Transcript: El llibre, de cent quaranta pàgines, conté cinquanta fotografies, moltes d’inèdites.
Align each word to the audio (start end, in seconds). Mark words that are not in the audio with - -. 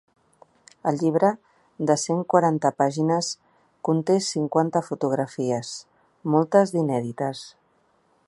El 0.91 0.95
llibre, 1.01 1.27
de 1.89 1.95
cent 2.03 2.23
quaranta 2.33 2.71
pàgines, 2.83 3.29
conté 3.89 4.17
cinquanta 4.29 4.83
fotografies, 4.89 5.71
moltes 6.37 6.75
d’inèdites. 6.77 7.45